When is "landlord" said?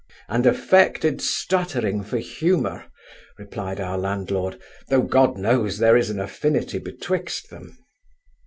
3.99-4.59